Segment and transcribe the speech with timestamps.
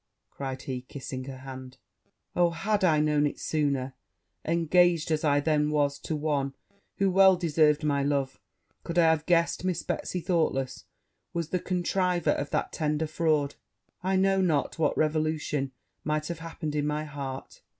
[0.31, 1.77] cried he, kissing her hand.
[2.35, 3.93] 'O had I known it sooner,
[4.43, 6.55] engaged as I then was to one
[6.97, 8.41] who well deserved my love;
[8.83, 10.85] could I have guessed Miss Betsy Thoughtless
[11.33, 13.53] was the contriver of that tender fraud;
[14.01, 15.71] I know not what revolution
[16.03, 17.61] might have happened in my heart!